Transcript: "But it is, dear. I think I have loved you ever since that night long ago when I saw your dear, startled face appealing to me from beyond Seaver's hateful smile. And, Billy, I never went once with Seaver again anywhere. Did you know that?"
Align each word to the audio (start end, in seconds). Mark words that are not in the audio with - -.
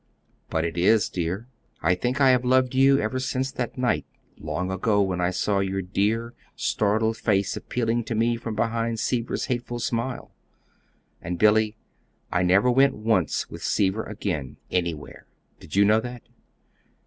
"But 0.49 0.65
it 0.65 0.79
is, 0.79 1.09
dear. 1.09 1.45
I 1.83 1.93
think 1.93 2.19
I 2.19 2.31
have 2.31 2.43
loved 2.43 2.73
you 2.73 2.97
ever 2.99 3.19
since 3.19 3.51
that 3.51 3.77
night 3.77 4.03
long 4.39 4.71
ago 4.71 4.99
when 5.03 5.21
I 5.21 5.29
saw 5.29 5.59
your 5.59 5.83
dear, 5.83 6.33
startled 6.55 7.17
face 7.17 7.55
appealing 7.55 8.05
to 8.05 8.15
me 8.15 8.35
from 8.35 8.55
beyond 8.55 8.99
Seaver's 8.99 9.45
hateful 9.45 9.77
smile. 9.77 10.31
And, 11.21 11.37
Billy, 11.37 11.75
I 12.31 12.41
never 12.41 12.71
went 12.71 12.95
once 12.95 13.51
with 13.51 13.61
Seaver 13.61 14.01
again 14.05 14.57
anywhere. 14.71 15.27
Did 15.59 15.75
you 15.75 15.85
know 15.85 15.99
that?" 15.99 16.23